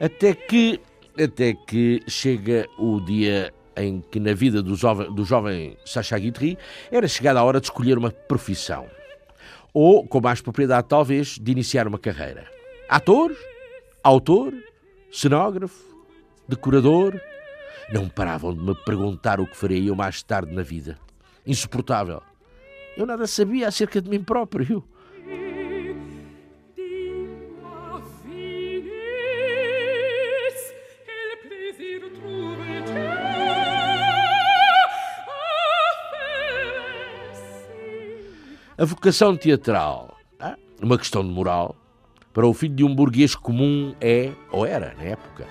[0.00, 0.80] Até que,
[1.22, 6.56] até que chega o dia em que na vida do jovem, do jovem Sacha Guitry
[6.90, 8.86] era chegada a hora de escolher uma profissão.
[9.74, 12.46] Ou, com mais propriedade talvez, de iniciar uma carreira.
[12.88, 13.36] Ator?
[14.02, 14.54] Autor?
[15.12, 15.84] Cenógrafo?
[16.48, 17.20] Decorador?
[17.92, 20.98] Não paravam de me perguntar o que faria eu mais tarde na vida.
[21.46, 22.22] Insuportável.
[22.96, 24.82] Eu nada sabia acerca de mim próprio.
[38.80, 40.16] A vocação teatral,
[40.80, 41.76] uma questão de moral,
[42.32, 45.46] para o filho de um burguês comum é, ou era na época,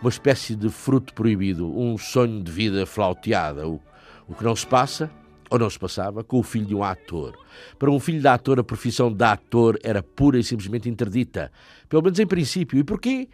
[0.00, 3.80] uma espécie de fruto proibido, um sonho de vida flauteada, o,
[4.28, 5.10] o que não se passa,
[5.50, 7.36] ou não se passava, com o filho de um ator.
[7.80, 11.50] Para um filho de ator, a profissão de ator era pura e simplesmente interdita,
[11.88, 12.78] pelo menos em princípio.
[12.78, 13.28] E porquê?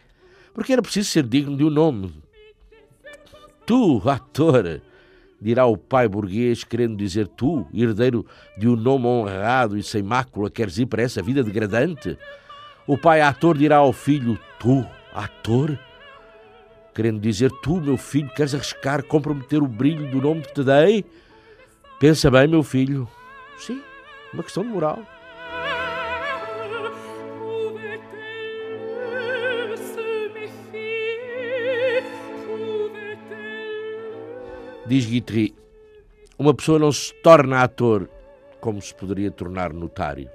[0.54, 2.14] Porque era preciso ser digno de um nome.
[3.66, 4.80] Tu, ator,
[5.40, 8.24] dirá o pai burguês, querendo dizer tu, herdeiro
[8.56, 12.18] de um nome honrado e sem mácula, queres ir para essa vida degradante?
[12.86, 15.78] O pai ator dirá ao filho, tu, ator?
[16.94, 21.04] Querendo dizer, tu, meu filho, queres arriscar comprometer o brilho do nome que te dei?
[21.98, 23.08] Pensa bem, meu filho.
[23.58, 23.80] Sim,
[24.32, 25.13] uma questão de moral.
[34.94, 35.52] Diz Guitry,
[36.38, 38.08] uma pessoa não se torna ator
[38.60, 40.30] como se poderia tornar notário.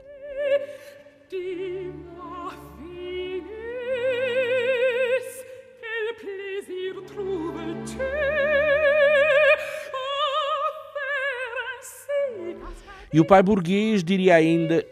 [13.13, 14.85] E o pai burguês diria ainda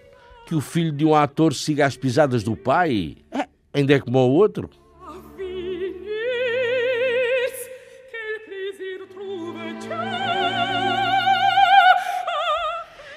[0.46, 3.18] que o filho de um ator siga as pisadas do pai?
[3.30, 4.70] É, ainda é como o outro.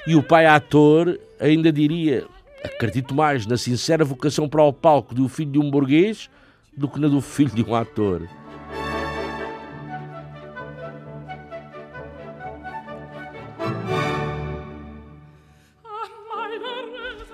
[0.07, 2.27] E o pai ator ainda diria:
[2.65, 6.31] acredito mais na sincera vocação para o palco do filho de um burguês
[6.77, 8.27] do que na do filho de um ator.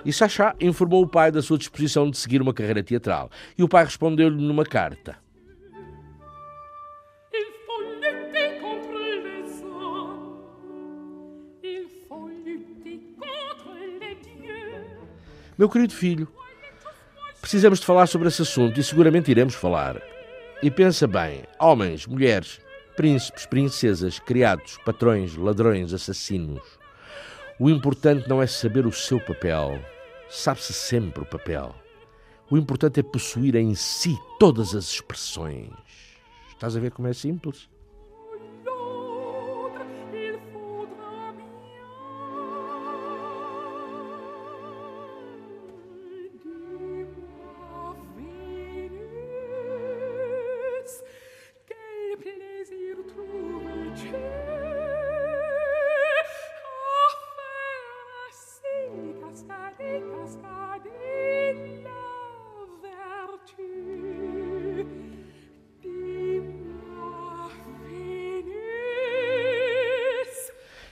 [0.05, 3.29] E Sachá informou o pai da sua disposição de seguir uma carreira teatral.
[3.59, 5.17] E o pai respondeu-lhe numa carta:
[15.59, 16.29] Meu querido filho,
[17.41, 20.03] precisamos de falar sobre esse assunto e seguramente iremos falar.
[20.63, 22.61] E pensa bem: homens, mulheres,
[22.95, 26.63] príncipes, princesas, criados, patrões, ladrões, assassinos.
[27.59, 29.81] O importante não é saber o seu papel,
[30.29, 31.75] sabe-se sempre o papel.
[32.51, 35.71] O importante é possuir em si todas as expressões.
[36.51, 37.67] Estás a ver como é simples?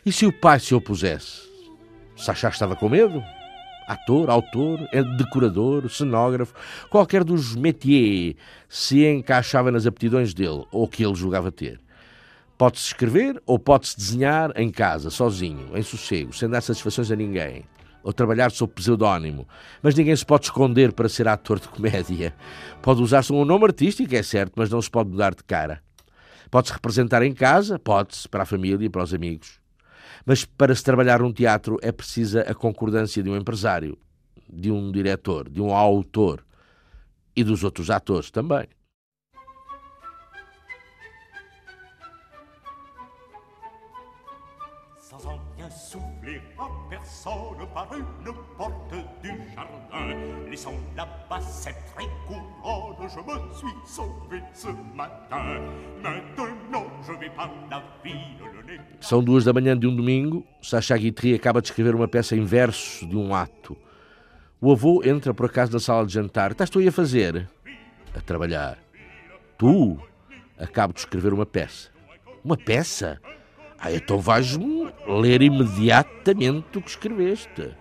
[0.06, 1.48] E se o pai se opusesse?
[2.14, 3.24] Sachá estava com medo?
[3.88, 6.52] Ator, autor, é decorador, cenógrafo,
[6.90, 8.34] qualquer dos métiers
[8.68, 11.80] se encaixava nas aptidões dele ou que ele julgava ter.
[12.58, 17.64] Pode-se escrever ou pode-se desenhar em casa, sozinho, em sossego, sem dar satisfações a ninguém.
[18.02, 19.48] Ou trabalhar sob pseudónimo.
[19.82, 22.34] Mas ninguém se pode esconder para ser ator de comédia.
[22.82, 25.82] Pode usar-se um nome artístico, é certo, mas não se pode mudar de cara.
[26.50, 29.63] Pode-se representar em casa, pode-se, para a família para os amigos.
[30.24, 33.98] Mas para se trabalhar num teatro é precisa a concordância de um empresário,
[34.48, 36.44] de um diretor, de um autor
[37.36, 38.66] e dos outros atores também.
[46.24, 50.16] Souffler à personne par une porte du jardin.
[50.50, 55.60] Laissant la bassette très couronne, je me suis sauvé ce matin.
[56.02, 58.20] Maintenant, je vais par la ville.
[59.00, 60.44] São duas da manhã de um domingo.
[60.62, 63.76] Sacha Guitry acaba de escrever uma peça em verso de um ato.
[64.60, 66.52] O avô entra por acaso na sala de jantar.
[66.52, 67.48] Estás tu aí a fazer?
[68.14, 68.78] A trabalhar.
[69.58, 69.98] Tu?
[70.58, 71.90] Acabo de escrever uma peça.
[72.42, 73.20] Uma peça?
[73.86, 77.76] Ah, então vais-me ler imediatamente o que escreveste.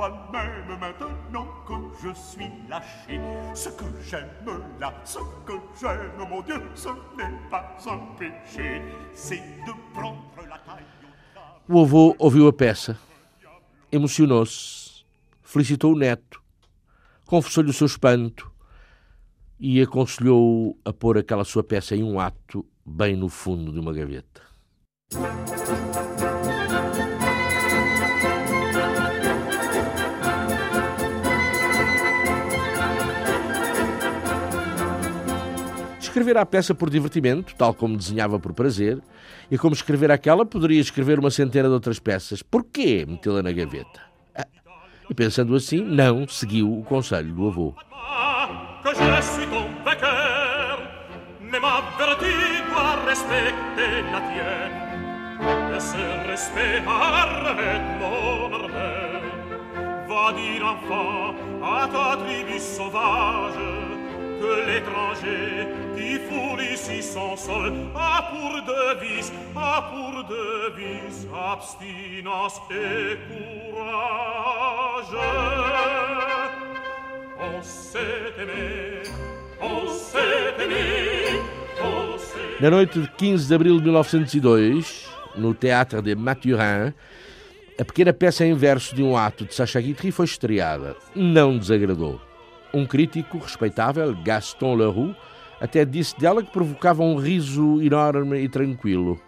[0.00, 1.19] moi-même maintenant
[2.02, 3.20] je suis lâché.
[3.54, 4.28] Ce que j'aime
[4.80, 8.82] là, ce que j'aime, mon Dieu, ce n'est pas un péché,
[9.12, 10.84] c'est de prendre la taille.
[11.68, 12.98] O avô ouviu a peça,
[13.92, 15.04] emocionou-se,
[15.42, 16.42] felicitou o neto,
[17.26, 18.50] confessou-lhe o seu espanto
[19.60, 23.92] e aconselhou-o a pôr aquela sua peça em um ato bem no fundo de uma
[23.92, 24.49] gaveta.
[36.20, 39.00] Escrever a peça por divertimento, tal como desenhava por prazer,
[39.50, 42.42] e como escrever aquela, poderia escrever uma centena de outras peças.
[42.42, 44.02] Porquê metê-la na gaveta?
[44.36, 44.46] Ah,
[45.08, 47.74] e pensando assim, não seguiu o conselho do avô.
[60.06, 63.79] Va dire enfin à ta tribu sauvage
[64.40, 73.18] que l'étranger qui foule ici son sol a pour devise, a pour devise abstinence et
[73.28, 75.16] courage.
[77.38, 79.02] On s'est aimé,
[79.60, 81.40] on s'est aimé,
[81.82, 84.80] on s'est Na noite de 15 de abril de 1902,
[85.36, 86.92] no Théâtre de Mathurin,
[87.78, 90.96] a pequena peça em verso de um ato de Sacha Guitry foi estreada.
[91.14, 92.29] Não desagradou.
[92.72, 95.14] Um crítico respeitável, Gaston Leroux,
[95.60, 99.20] até disse dela que provocava um riso enorme e tranquilo.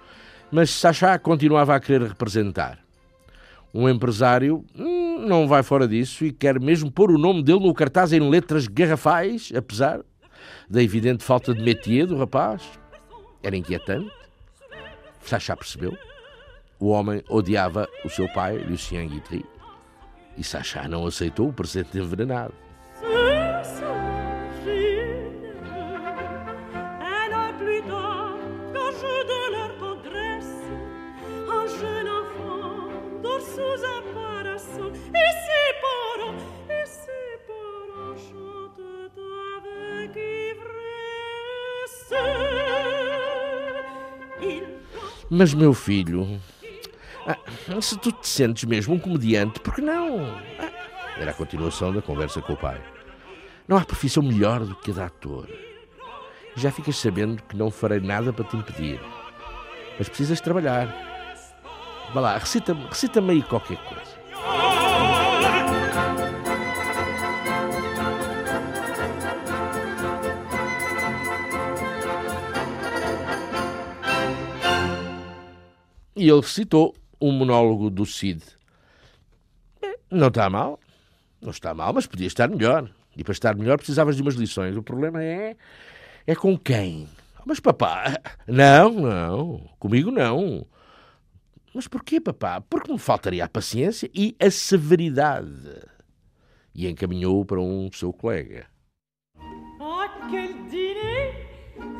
[0.50, 2.78] Mas Sacha continuava a querer representar.
[3.74, 7.74] Um empresário hum, não vai fora disso e quer mesmo pôr o nome dele no
[7.74, 10.00] cartaz em letras garrafais, apesar
[10.68, 12.62] da evidente falta de métier do rapaz.
[13.42, 14.10] Era inquietante.
[15.22, 15.96] Sacha percebeu.
[16.78, 19.44] O homem odiava o seu pai, Lucien Guitry,
[20.36, 22.61] e Sacha não aceitou o presente envenenado.
[45.34, 46.40] Mas, meu filho,
[47.26, 47.38] ah,
[47.80, 50.26] se tu te sentes mesmo um comediante, por que não?
[50.58, 50.70] Ah,
[51.16, 52.78] era a continuação da conversa com o pai.
[53.68, 55.48] Não há profissão melhor do que a de ator.
[56.56, 59.00] Já ficas sabendo que não farei nada para te impedir.
[59.98, 60.88] Mas precisas trabalhar.
[62.12, 64.12] Vá lá, recita-me recita aí qualquer coisa.
[76.14, 78.42] E ele recitou um monólogo do Cid.
[80.10, 80.78] Não está mal,
[81.40, 82.90] não está mal, mas podia estar melhor.
[83.16, 84.76] E para estar melhor precisavas de umas lições.
[84.76, 85.56] O problema é.
[86.26, 87.08] é com quem?
[87.44, 90.66] Mas papá, não, não, comigo não.
[91.74, 92.60] Mas porquê, papá?
[92.60, 95.88] Porque me faltaria a paciência e a severidade.
[96.74, 98.66] E encaminhou para um seu colega.
[99.80, 101.34] Oh, quel dîner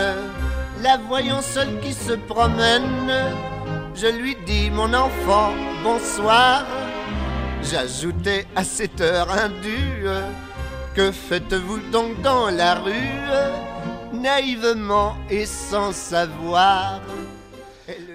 [0.82, 3.12] La voyant seule qui se promène,
[3.94, 5.52] je lui dis mon enfant,
[5.84, 6.64] bonsoir.
[7.62, 10.06] J'ajoutais à cette heure indue,
[10.94, 13.20] que faites-vous donc dans la rue,
[14.12, 17.00] naïvement et sans savoir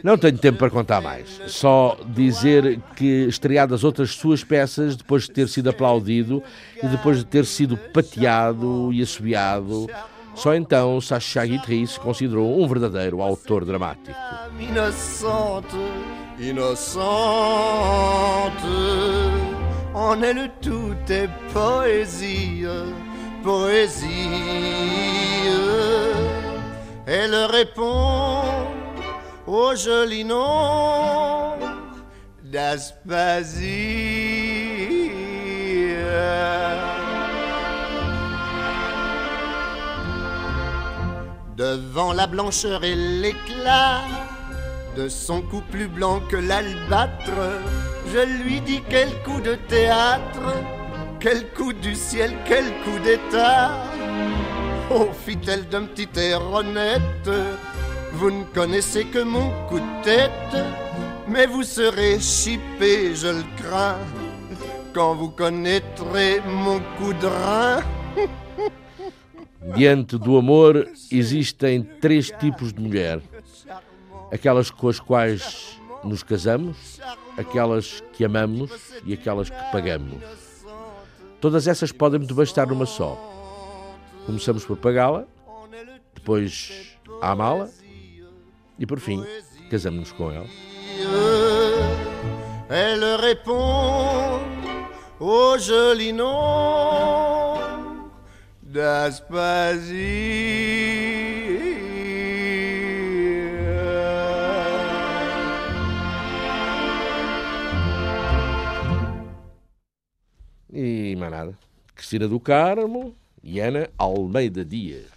[0.03, 1.41] Não tenho tempo para contar mais.
[1.47, 6.43] Só dizer que estreadas outras suas peças, depois de ter sido aplaudido
[6.81, 9.87] e depois de ter sido pateado e assobiado,
[10.35, 14.15] só então Sacha Guitry se considerou um verdadeiro autor dramático.
[14.59, 15.75] Innocente,
[16.39, 17.01] innocente,
[19.95, 22.65] en elle tout est poésie,
[23.43, 24.07] poésie.
[27.09, 28.43] Elle répond
[29.47, 31.57] au joli nom
[32.43, 33.67] d'Aspasie.
[41.55, 44.01] Devant la blancheur et l'éclat
[44.95, 47.31] de son cou plus blanc que l'albâtre,
[48.13, 50.53] je lui dis quel coup de théâtre,
[51.19, 53.71] quel coup du ciel, quel coup d'état.
[54.89, 57.29] Oh, fit-elle d'un petit air honnête,
[58.13, 60.65] vous ne connaissez que mon coup de tête,
[61.27, 63.99] mais vous serez chippé, je le crains,
[64.93, 67.83] quand vous connaîtrez mon coup de rein.
[69.75, 73.19] Diante do amor existem três tipos de mulher:
[74.31, 76.99] aquelas com as quais nos casamos,
[77.37, 78.71] aquelas que amamos
[79.05, 80.21] e aquelas que pagamos.
[81.41, 83.17] Todas essas podem me bastar numa só.
[84.25, 85.25] Começamos por pagá-la,
[86.15, 87.69] depois a amá-la
[88.79, 89.23] e por fim
[89.69, 90.47] casamos-nos com ela.
[92.69, 94.39] Elle répond
[95.19, 97.57] au joli nom
[110.69, 111.57] E mais nada.
[111.95, 115.16] Cristina do Carmo e Ana Almeida Dias.